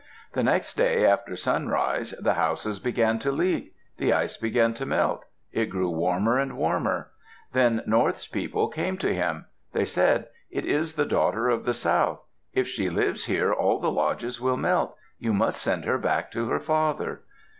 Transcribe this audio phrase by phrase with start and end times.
[0.33, 3.75] The next day, after sunrise, the houses began to leak.
[3.97, 5.25] The ice began to melt.
[5.51, 7.11] It grew warmer and warmer.
[7.53, 9.45] Then North's people came to him.
[9.73, 12.25] They said, "It is the daughter of the South.
[12.51, 14.97] If she lives here all the lodges will melt.
[15.19, 17.21] You must send her back to her father."